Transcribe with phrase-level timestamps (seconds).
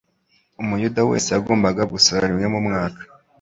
[0.61, 3.01] Umuyuda wese yagombaga gusora rimwe mu mwaka